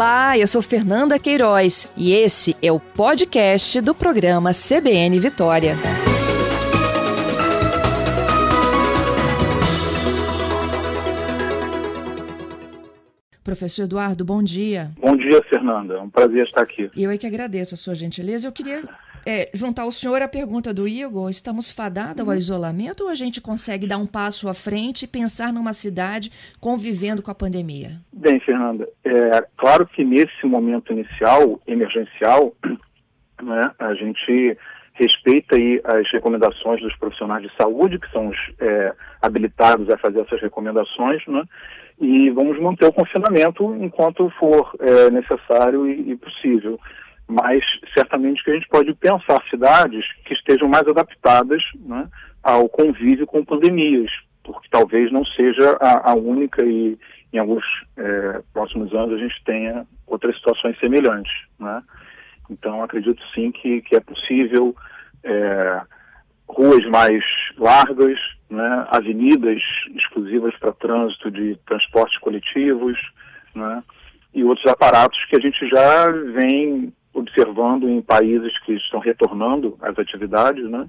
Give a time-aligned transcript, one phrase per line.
[0.00, 5.74] Olá, eu sou Fernanda Queiroz e esse é o podcast do programa CBN Vitória.
[13.44, 14.90] Professor Eduardo, bom dia.
[14.98, 15.96] Bom dia, Fernanda.
[15.96, 16.90] É um prazer estar aqui.
[16.96, 18.48] Eu é que agradeço a sua gentileza.
[18.48, 18.82] Eu queria
[19.26, 23.40] é, juntar ao senhor a pergunta do Igor: estamos fadados ao isolamento ou a gente
[23.40, 26.30] consegue dar um passo à frente e pensar numa cidade
[26.60, 28.00] convivendo com a pandemia?
[28.12, 32.54] Bem, Fernanda, é claro que nesse momento inicial, emergencial,
[33.42, 34.56] né, a gente
[34.94, 38.92] respeita aí as recomendações dos profissionais de saúde, que são os é,
[39.22, 41.42] habilitados a fazer essas recomendações, né?
[41.98, 46.78] E vamos manter o confinamento enquanto for é, necessário e, e possível
[47.30, 47.62] mas
[47.96, 52.08] certamente que a gente pode pensar cidades que estejam mais adaptadas né,
[52.42, 54.10] ao convívio com pandemias,
[54.42, 56.98] porque talvez não seja a, a única e
[57.32, 57.64] em alguns
[57.96, 61.32] é, próximos anos a gente tenha outras situações semelhantes.
[61.58, 61.80] Né?
[62.50, 64.74] Então acredito sim que, que é possível
[65.22, 65.80] é,
[66.48, 67.22] ruas mais
[67.56, 68.18] largas,
[68.50, 69.62] né, avenidas
[69.94, 72.98] exclusivas para trânsito de transportes coletivos,
[73.54, 73.84] né,
[74.34, 79.98] e outros aparatos que a gente já vem observando em países que estão retornando às
[79.98, 80.88] atividades, né,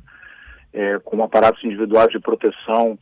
[0.74, 2.98] é, com aparatos individuais de proteção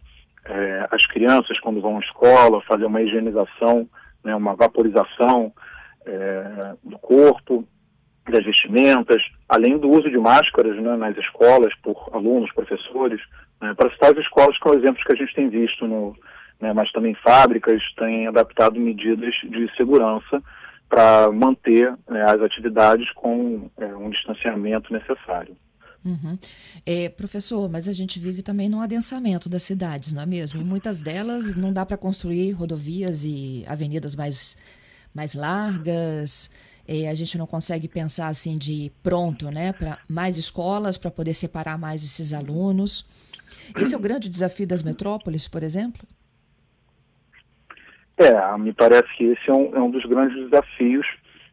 [0.46, 3.88] é, às crianças quando vão à escola, fazer uma higienização,
[4.24, 5.52] né, uma vaporização
[6.06, 7.68] é, do corpo,
[8.30, 13.20] das vestimentas, além do uso de máscaras né, nas escolas por alunos, professores,
[13.62, 16.16] né, para citar as escolas com exemplos que a gente tem visto, no,
[16.60, 20.42] né, mas também fábricas têm adaptado medidas de segurança
[20.90, 25.56] para manter né, as atividades com é, um distanciamento necessário.
[26.04, 26.38] Uhum.
[26.86, 30.62] É, professor, mas a gente vive também no adensamento das cidades, não é mesmo?
[30.62, 34.58] E muitas delas não dá para construir rodovias e avenidas mais,
[35.14, 36.50] mais largas.
[36.88, 41.34] É, a gente não consegue pensar assim de pronto, né, para mais escolas para poder
[41.34, 43.06] separar mais esses alunos.
[43.78, 46.08] Esse é o grande desafio das metrópoles, por exemplo?
[48.20, 51.08] É, me parece que esse é um, é um dos grandes desafios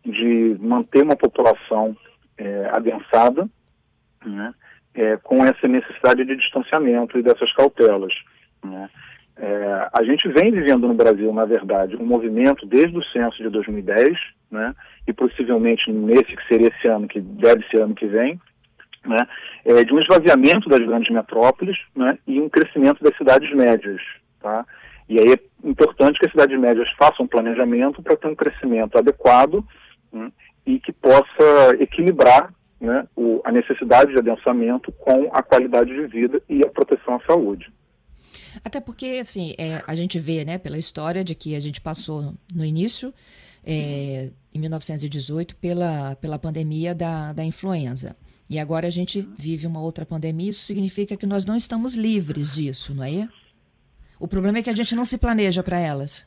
[0.05, 1.97] de manter uma população
[2.37, 3.49] é, adensada,
[4.25, 4.53] né,
[4.93, 8.13] é, com essa necessidade de distanciamento e dessas cautelas.
[8.65, 8.91] Né.
[9.37, 13.49] É, a gente vem vivendo no Brasil, na verdade, um movimento desde o censo de
[13.49, 14.19] 2010,
[14.51, 14.75] né,
[15.07, 18.41] e possivelmente nesse que seria esse ano, que deve ser ano que vem,
[19.05, 19.25] né,
[19.65, 24.03] é, de um esvaziamento das grandes metrópoles né, e um crescimento das cidades médias.
[24.41, 24.67] Tá?
[25.09, 29.65] E aí importante que as cidades médias façam um planejamento para ter um crescimento adequado
[30.13, 30.31] né,
[30.65, 36.43] e que possa equilibrar né, o, a necessidade de adensamento com a qualidade de vida
[36.49, 37.73] e a proteção à saúde.
[38.65, 42.35] Até porque, assim, é, a gente vê, né, pela história de que a gente passou
[42.55, 43.13] no início,
[43.65, 48.17] é, em 1918, pela, pela pandemia da, da influenza.
[48.49, 52.55] E agora a gente vive uma outra pandemia, isso significa que nós não estamos livres
[52.55, 53.29] disso, não é?
[54.19, 56.27] O problema é que a gente não se planeja para elas.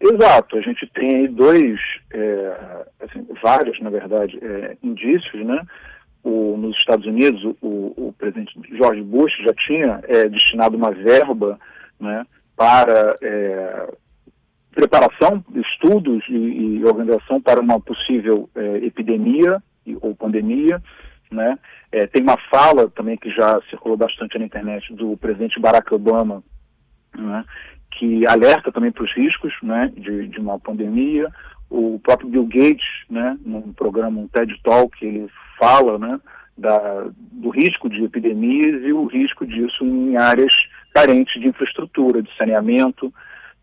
[0.00, 1.80] Exato, a gente tem aí dois,
[2.12, 5.60] é, assim, vários, na verdade, é, indícios, né?
[6.22, 11.58] O, nos Estados Unidos, o, o, presidente George Bush já tinha é, destinado uma verba
[11.98, 12.24] né,
[12.56, 13.88] para é,
[14.72, 19.62] preparação, estudos e, e, organização para uma possível é, epidemia
[20.00, 20.82] ou pandemia.
[21.30, 21.58] Né?
[21.92, 26.42] É, tem uma fala também que já circulou bastante na internet do presidente Barack Obama,
[27.16, 27.44] né?
[27.90, 29.92] que alerta também para os riscos né?
[29.96, 31.28] de, de uma pandemia.
[31.70, 33.36] O próprio Bill Gates, né?
[33.44, 35.28] num programa, um TED Talk, ele
[35.58, 36.18] fala né?
[36.56, 40.54] da, do risco de epidemias e o risco disso em áreas
[40.94, 43.12] carentes de infraestrutura, de saneamento.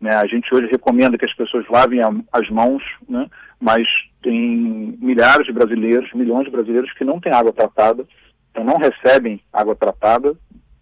[0.00, 0.14] Né?
[0.14, 3.26] A gente hoje recomenda que as pessoas lavem a, as mãos, né?
[3.60, 3.86] mas
[4.26, 8.04] tem milhares de brasileiros, milhões de brasileiros que não têm água tratada,
[8.50, 10.36] então não recebem água tratada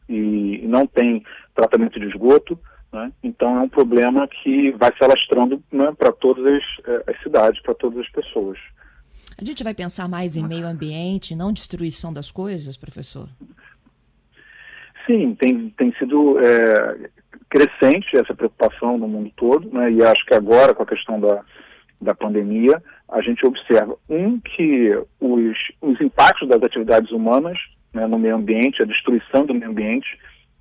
[0.09, 1.23] e não têm
[1.55, 2.59] tratamento de esgoto.
[2.91, 3.13] Né?
[3.23, 7.61] Então é um problema que vai se alastrando né, para todas as, eh, as cidades,
[7.61, 8.59] para todas as pessoas.
[9.39, 13.29] A gente vai pensar mais em meio ambiente, não destruição das coisas, professor?
[15.07, 17.11] Sim, tem, tem sido é,
[17.51, 21.45] crescente essa preocupação no mundo todo, né, e acho que agora, com a questão da,
[22.05, 27.59] da pandemia, a gente observa, um, que os, os impactos das atividades humanas
[27.93, 30.19] né, no meio ambiente, a destruição do meio ambiente,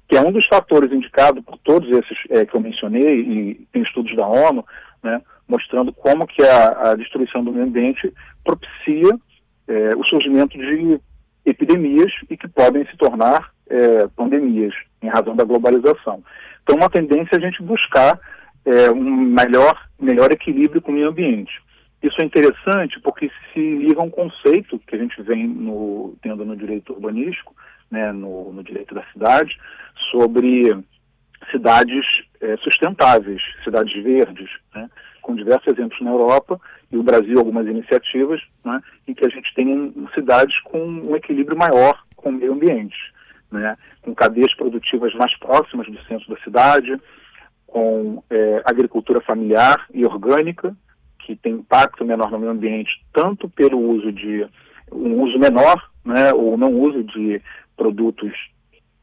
[0.08, 3.82] que é um dos fatores indicados por todos esses é, que eu mencionei, e tem
[3.82, 4.66] estudos da ONU,
[5.02, 8.14] né, mostrando como que a, a, destruição do meio ambiente
[8.44, 9.18] propicia
[9.68, 11.00] é, o surgimento de
[11.46, 16.24] epidemias e que podem se tornar é, pandemias, em razão da globalização.
[16.64, 18.20] Então, uma tendência é a gente buscar
[18.66, 21.62] é, um melhor, melhor equilíbrio com o meio ambiente.
[22.02, 26.44] Isso é interessante porque se liga a um conceito que a gente vem no, tendo
[26.44, 27.56] no direito urbanístico,
[27.90, 29.56] né, no, no direito da cidade,
[30.12, 30.76] sobre
[31.50, 32.06] cidades
[32.42, 34.90] é, sustentáveis, cidades verdes, né,
[35.22, 36.60] com diversos exemplos na Europa
[36.92, 41.58] e o Brasil algumas iniciativas né, em que a gente tem cidades com um equilíbrio
[41.58, 42.98] maior com o meio ambiente,
[43.50, 47.00] né, com cadeias produtivas mais próximas do centro da cidade,
[47.74, 50.78] com é, agricultura familiar e orgânica,
[51.18, 54.48] que tem impacto menor no meio ambiente, tanto pelo uso de
[54.92, 57.42] um uso menor, né, ou não uso de
[57.76, 58.32] produtos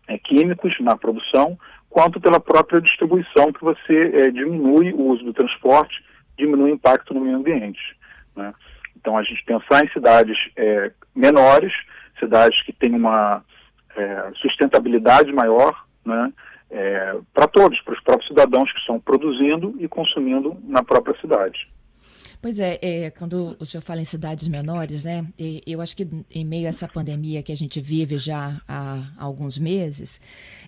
[0.06, 1.58] é, químicos na produção,
[1.88, 5.96] quanto pela própria distribuição, que você é, diminui o uso do transporte,
[6.38, 7.80] diminui o impacto no meio ambiente.
[8.36, 8.54] Né?
[8.96, 11.72] Então, a gente pensar em cidades é, menores,
[12.20, 13.42] cidades que têm uma
[13.96, 15.74] é, sustentabilidade maior,
[16.04, 16.32] né?
[16.70, 21.68] É, para todos, para os próprios cidadãos que estão produzindo e consumindo na própria cidade.
[22.42, 25.26] Pois é, é, quando o senhor fala em cidades menores, né?
[25.66, 29.58] Eu acho que em meio a essa pandemia que a gente vive já há alguns
[29.58, 30.18] meses,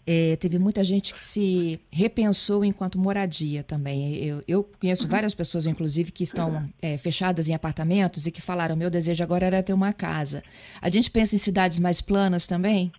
[0.06, 4.22] é, teve muita gente que se repensou enquanto moradia também.
[4.22, 8.76] Eu, eu conheço várias pessoas, inclusive, que estão é, fechadas em apartamentos e que falaram:
[8.76, 10.42] meu desejo agora era ter uma casa.
[10.80, 12.92] A gente pensa em cidades mais planas também?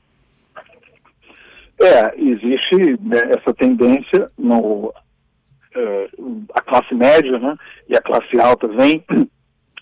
[1.83, 4.93] É, existe né, essa tendência no
[5.75, 7.55] uh, a classe média né,
[7.89, 9.03] e a classe alta vem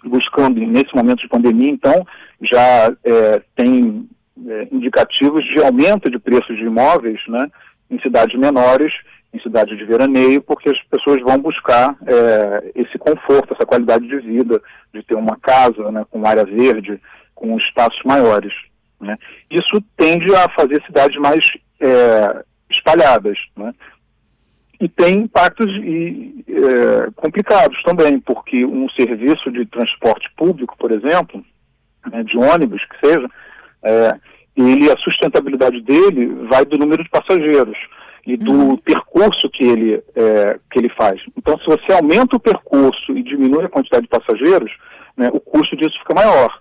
[0.04, 1.94] buscando, nesse momento de pandemia, então,
[2.42, 4.10] já é, tem
[4.48, 7.48] é, indicativos de aumento de preços de imóveis né,
[7.88, 8.92] em cidades menores,
[9.32, 14.18] em cidades de veraneio, porque as pessoas vão buscar é, esse conforto, essa qualidade de
[14.18, 14.60] vida,
[14.92, 17.00] de ter uma casa né, com área verde,
[17.36, 18.54] com espaços maiores.
[19.00, 19.16] Né.
[19.52, 21.46] Isso tende a fazer cidades mais
[21.82, 23.38] é, espalhadas.
[23.58, 23.74] Né?
[24.80, 31.44] E tem impactos e, é, complicados também, porque um serviço de transporte público, por exemplo,
[32.12, 33.28] né, de ônibus que seja,
[33.84, 34.16] é,
[34.56, 37.78] ele, a sustentabilidade dele vai do número de passageiros
[38.26, 38.78] e do uhum.
[38.78, 41.22] percurso que ele, é, que ele faz.
[41.38, 44.72] Então, se você aumenta o percurso e diminui a quantidade de passageiros,
[45.18, 46.60] né, o custo disso fica maior.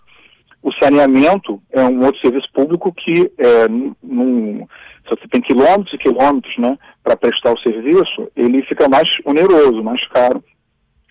[0.63, 3.67] O saneamento é um outro serviço público que, é,
[4.03, 4.67] num,
[5.17, 9.83] se você tem quilômetros e quilômetros né, para prestar o serviço, ele fica mais oneroso,
[9.83, 10.43] mais caro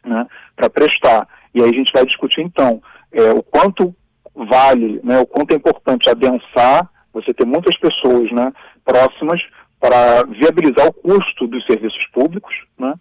[0.05, 0.25] né,
[0.55, 1.27] para prestar.
[1.53, 2.81] E aí a gente vai discutir então
[3.11, 3.93] é, o quanto
[4.33, 8.51] vale, né, o quanto é importante adensar, você ter muitas pessoas né,
[8.85, 9.41] próximas
[9.79, 12.93] para viabilizar o custo dos serviços públicos, né,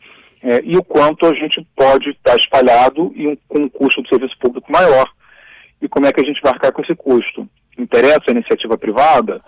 [0.43, 4.09] é, e o quanto a gente pode estar espalhado e um, com um custo do
[4.09, 5.09] serviço público maior.
[5.81, 7.49] E como é que a gente vai arcar com esse custo?
[7.77, 9.41] Interessa a iniciativa privada?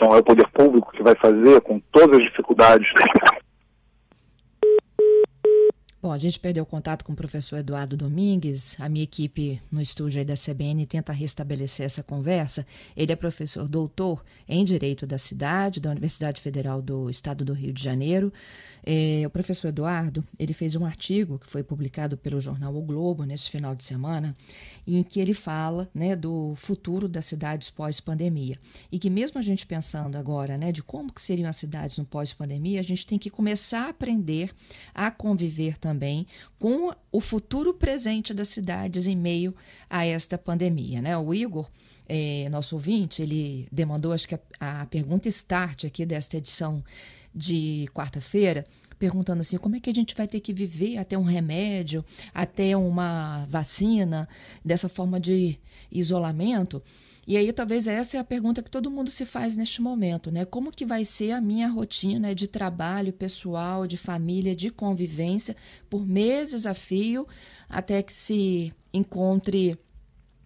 [0.00, 2.88] Então é o poder público que vai fazer com todas as dificuldades.
[6.02, 8.74] Bom, a gente perdeu contato com o professor Eduardo Domingues.
[8.80, 12.66] A minha equipe no estúdio da CBN tenta restabelecer essa conversa.
[12.96, 17.70] Ele é professor doutor em Direito da Cidade, da Universidade Federal do Estado do Rio
[17.70, 18.32] de Janeiro.
[18.82, 23.24] É, o professor Eduardo, ele fez um artigo que foi publicado pelo jornal O Globo
[23.24, 24.34] neste final de semana,
[24.86, 28.56] em que ele fala né, do futuro das cidades pós-pandemia.
[28.90, 32.06] E que mesmo a gente pensando agora né, de como que seriam as cidades no
[32.06, 34.50] pós-pandemia, a gente tem que começar a aprender
[34.94, 35.89] a conviver também
[36.58, 39.54] com o futuro presente das cidades em meio
[39.88, 41.00] a esta pandemia.
[41.00, 41.16] Né?
[41.16, 41.68] O Igor
[42.08, 46.82] é, nosso ouvinte, ele demandou, acho que a, a pergunta start aqui desta edição
[47.32, 48.66] de quarta-feira,
[49.00, 52.76] perguntando assim: como é que a gente vai ter que viver até um remédio, até
[52.76, 54.28] uma vacina,
[54.64, 55.58] dessa forma de
[55.90, 56.80] isolamento?
[57.26, 60.44] E aí, talvez essa é a pergunta que todo mundo se faz neste momento, né?
[60.44, 65.56] Como que vai ser a minha rotina de trabalho pessoal, de família, de convivência
[65.88, 67.26] por meses a fio,
[67.68, 69.78] até que se encontre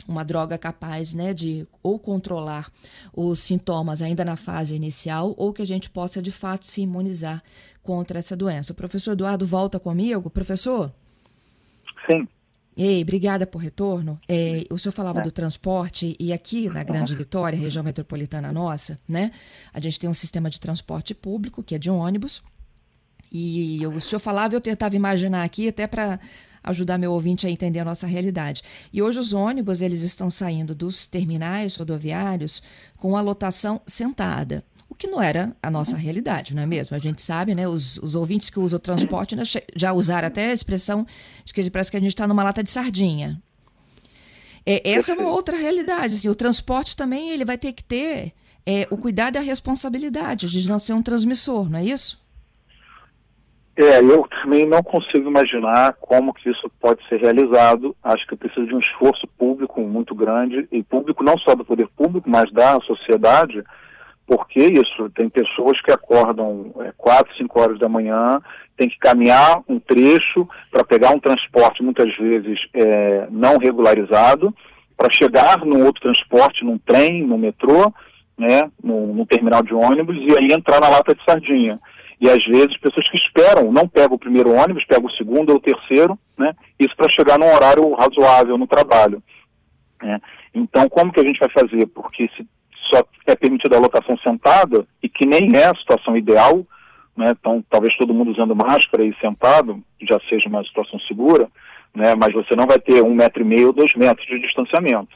[0.07, 2.71] uma droga capaz né, de ou controlar
[3.13, 7.43] os sintomas ainda na fase inicial ou que a gente possa de fato se imunizar
[7.83, 8.73] contra essa doença.
[8.73, 10.31] O professor Eduardo volta comigo.
[10.31, 10.93] Professor?
[12.11, 12.29] Sim.
[12.77, 14.19] Ei, obrigada por retorno.
[14.29, 15.23] É, o senhor falava é.
[15.23, 19.31] do transporte e aqui na Grande Vitória, região metropolitana nossa, né?
[19.73, 22.43] A gente tem um sistema de transporte público que é de ônibus.
[23.31, 26.21] E o senhor falava, eu tentava imaginar aqui até para
[26.65, 28.63] ajudar meu ouvinte a entender a nossa realidade.
[28.93, 32.63] E hoje os ônibus eles estão saindo dos terminais rodoviários
[32.97, 34.65] com a lotação sentada.
[34.89, 36.97] O que não era a nossa realidade, não é mesmo?
[36.97, 37.67] A gente sabe, né?
[37.67, 39.37] Os, os ouvintes que usam o transporte
[39.75, 41.07] já usaram até a expressão
[41.45, 43.43] de que parece que a gente está numa lata de sardinha.
[44.65, 46.15] É, essa é uma outra realidade.
[46.15, 48.33] Assim, o transporte também ele vai ter que ter
[48.65, 52.24] é, o cuidado e a responsabilidade de não ser um transmissor, não é isso?
[53.77, 57.95] É, eu também não consigo imaginar como que isso pode ser realizado.
[58.05, 61.89] Acho que precisa de um esforço público muito grande, e público não só do poder
[61.97, 63.65] público, mas da sociedade,
[64.27, 68.41] porque isso, tem pessoas que acordam é, 4, 5 horas da manhã,
[68.77, 74.55] tem que caminhar um trecho para pegar um transporte, muitas vezes é, não regularizado,
[74.97, 77.93] para chegar num outro transporte, num trem, no metrô,
[78.39, 81.81] né, no, no terminal de ônibus, e aí entrar na lata de sardinha.
[82.25, 85.57] E às vezes pessoas que esperam, não pegam o primeiro ônibus, pegam o segundo ou
[85.57, 86.55] o terceiro, né?
[86.81, 89.23] Isso para chegar num horário razoável no trabalho.
[90.03, 90.19] Né?
[90.55, 91.85] Então, como que a gente vai fazer?
[91.89, 92.47] Porque se
[92.91, 96.67] só é permitida a lotação sentada, e que nem é a situação ideal,
[97.15, 97.35] né?
[97.39, 101.47] então talvez todo mundo usando máscara e sentado já seja uma situação segura,
[101.95, 102.15] né?
[102.15, 105.15] mas você não vai ter um metro e meio ou dois metros de distanciamento.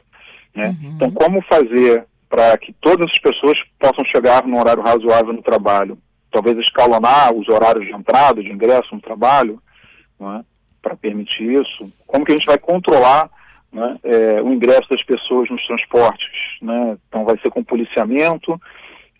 [0.54, 0.76] Né?
[0.82, 0.92] Uhum.
[0.94, 5.96] Então, como fazer para que todas as pessoas possam chegar num horário razoável no trabalho?
[6.30, 9.60] Talvez escalonar os horários de entrada, de ingresso no trabalho,
[10.20, 10.44] é?
[10.82, 11.90] para permitir isso.
[12.06, 13.30] Como que a gente vai controlar
[13.72, 16.28] né, é, o ingresso das pessoas nos transportes?
[16.62, 16.96] Né?
[17.08, 18.60] Então vai ser com policiamento,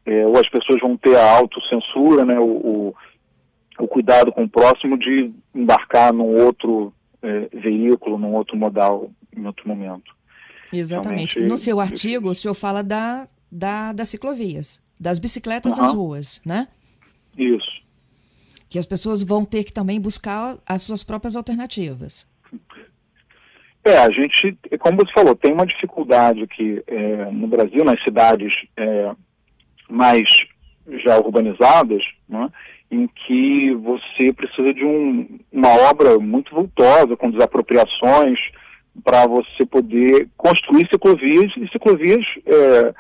[0.06, 2.94] é, ou as pessoas vão ter a autocensura, né, o, o,
[3.78, 9.46] o, cuidado com o próximo de embarcar num outro é, veículo, num outro modal, em
[9.46, 10.16] outro momento.
[10.72, 11.36] Exatamente.
[11.36, 15.82] Realmente, no seu artigo, o senhor fala da, da, das ciclovias, das bicicletas uhum.
[15.82, 16.68] nas ruas, né?
[17.37, 17.82] Isso.
[18.68, 22.26] Que as pessoas vão ter que também buscar as suas próprias alternativas.
[23.85, 28.52] É, a gente, como você falou, tem uma dificuldade aqui é, no Brasil, nas cidades
[28.76, 29.12] é,
[29.88, 30.28] mais
[31.04, 32.50] já urbanizadas, né,
[32.90, 38.38] em que você precisa de um, uma obra muito vultosa, com desapropriações,
[39.04, 42.94] para você poder construir ciclovias, e ciclovias é,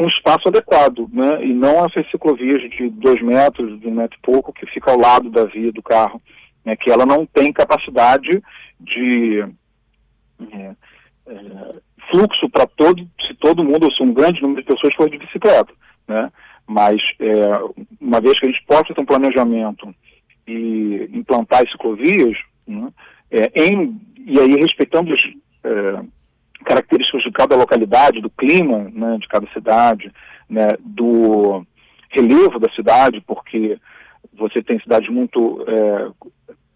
[0.00, 1.44] com espaço adequado, né?
[1.44, 4.98] E não essas ciclovias de dois metros, de um metro e pouco, que fica ao
[4.98, 6.22] lado da via do carro,
[6.64, 6.74] né?
[6.74, 8.42] Que ela não tem capacidade
[8.80, 9.44] de
[10.52, 10.74] é,
[11.26, 11.74] é,
[12.10, 15.18] fluxo para todo, se todo mundo, ou se um grande número de pessoas for de
[15.18, 15.70] bicicleta,
[16.08, 16.32] né?
[16.66, 17.52] Mas é,
[18.00, 19.94] uma vez que a gente possa ter um planejamento
[20.46, 22.88] e implantar as ciclovias, né?
[23.30, 25.22] É, em, e aí respeitando os
[26.64, 30.12] características de cada localidade, do clima né, de cada cidade,
[30.48, 31.64] né, do
[32.10, 33.78] relevo da cidade, porque
[34.32, 36.10] você tem cidades muito é,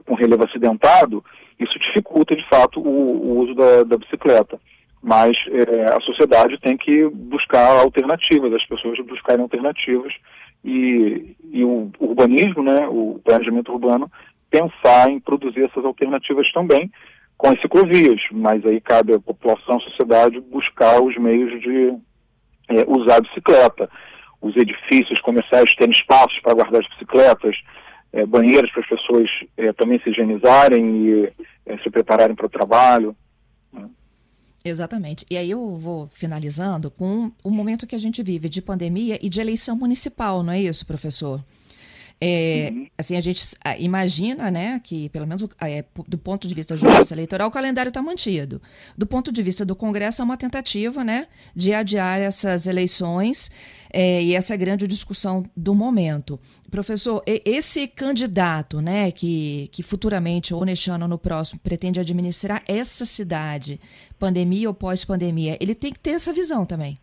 [0.06, 1.24] com relevo acidentado,
[1.58, 4.60] isso dificulta de fato o, o uso da, da, bicicleta.
[5.02, 10.12] Mas é, a sociedade tem que buscar alternativas, as pessoas buscarem alternativas
[10.64, 14.10] e, e o urbanismo, né, o planejamento urbano,
[14.50, 16.90] pensar em produzir essas alternativas também,
[17.36, 21.88] com as ciclovias, mas aí cabe à população, à sociedade, buscar os meios de
[22.68, 23.90] é, usar a bicicleta.
[24.40, 27.56] Os edifícios comerciais terem espaços para guardar as bicicletas,
[28.12, 31.32] é, banheiros para as pessoas é, também se higienizarem e
[31.66, 33.16] é, se prepararem para o trabalho.
[33.72, 33.88] Né?
[34.64, 35.26] Exatamente.
[35.30, 39.28] E aí eu vou finalizando com o momento que a gente vive de pandemia e
[39.28, 41.40] de eleição municipal, não é isso, professor?
[42.26, 42.86] É, uhum.
[42.96, 43.44] Assim, a gente
[43.78, 47.90] imagina né, que, pelo menos é, do ponto de vista da justiça eleitoral, o calendário
[47.90, 48.62] está mantido.
[48.96, 53.50] Do ponto de vista do Congresso, é uma tentativa né, de adiar essas eleições
[53.92, 56.40] é, e essa grande discussão do momento.
[56.70, 62.62] Professor, esse candidato né, que, que futuramente, ou neste ano ou no próximo, pretende administrar
[62.66, 63.78] essa cidade,
[64.18, 66.98] pandemia ou pós-pandemia, ele tem que ter essa visão também.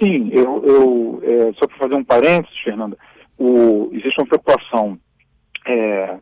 [0.00, 2.96] Sim, eu, eu é, só para fazer um parênteses, Fernanda,
[3.40, 4.98] o, existe uma preocupação
[5.66, 6.18] é,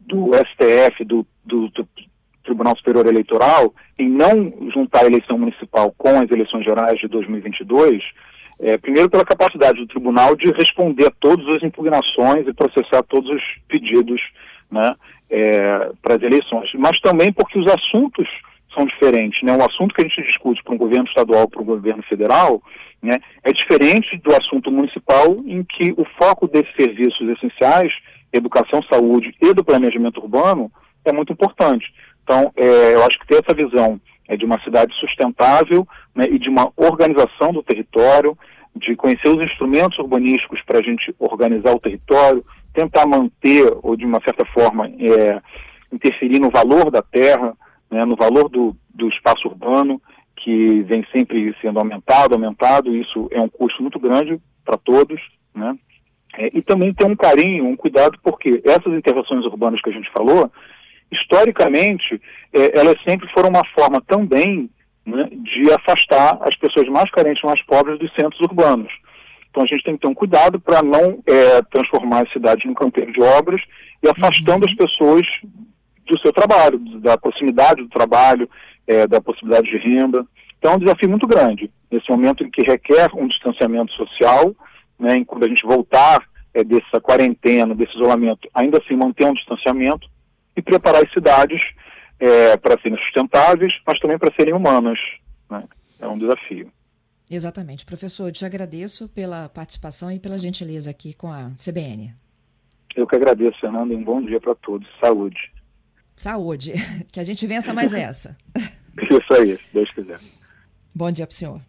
[0.00, 1.86] do STF, do, do, do,
[2.42, 8.02] Tribunal Superior Eleitoral, em não juntar a eleição municipal com as eleições gerais de 2022,
[8.60, 13.30] é, primeiro pela capacidade do tribunal de responder a todas as impugnações e processar todos
[13.30, 14.18] os pedidos
[14.70, 14.94] né,
[15.28, 18.26] é, para as eleições, mas também porque os assuntos
[18.78, 19.42] são diferentes.
[19.42, 19.56] Né?
[19.56, 22.62] O assunto que a gente discute para um governo estadual, para um governo federal,
[23.02, 27.92] né, é diferente do assunto municipal, em que o foco desses serviços essenciais,
[28.32, 30.70] educação, saúde e do planejamento urbano,
[31.04, 31.86] é muito importante.
[32.22, 36.38] Então, é, eu acho que ter essa visão é, de uma cidade sustentável né, e
[36.38, 38.36] de uma organização do território,
[38.76, 42.44] de conhecer os instrumentos urbanísticos para a gente organizar o território,
[42.74, 45.40] tentar manter, ou de uma certa forma, é,
[45.92, 47.56] interferir no valor da terra,
[47.90, 50.00] né, no valor do, do espaço urbano,
[50.36, 55.20] que vem sempre sendo aumentado, aumentado, isso é um custo muito grande para todos,
[55.54, 55.76] né?
[56.36, 60.10] É, e também tem um carinho, um cuidado, porque essas intervenções urbanas que a gente
[60.12, 60.50] falou,
[61.10, 62.20] historicamente,
[62.52, 64.70] é, elas sempre foram uma forma também
[65.04, 68.92] né, de afastar as pessoas mais carentes, mais pobres dos centros urbanos.
[69.50, 72.74] Então a gente tem que ter um cuidado para não é, transformar as cidades em
[72.74, 73.60] canteiro de obras
[74.02, 74.70] e afastando uhum.
[74.70, 75.26] as pessoas
[76.08, 78.48] do seu trabalho, da proximidade do trabalho,
[78.86, 80.26] é, da possibilidade de renda.
[80.58, 84.54] Então é um desafio muito grande, nesse momento em que requer um distanciamento social,
[84.98, 89.34] né, em quando a gente voltar é, dessa quarentena, desse isolamento, ainda assim manter um
[89.34, 90.08] distanciamento
[90.56, 91.60] e preparar as cidades
[92.18, 94.98] é, para serem sustentáveis, mas também para serem humanas.
[95.48, 95.62] Né?
[96.00, 96.70] É um desafio.
[97.30, 97.84] Exatamente.
[97.84, 102.14] Professor, te agradeço pela participação e pela gentileza aqui com a CBN.
[102.96, 104.88] Eu que agradeço, Fernando, e um bom dia para todos.
[105.00, 105.38] Saúde.
[106.18, 106.72] Saúde.
[107.10, 108.36] Que a gente vença mais essa.
[108.56, 110.18] Isso aí, se Deus quiser.
[110.94, 111.62] Bom dia para o senhor.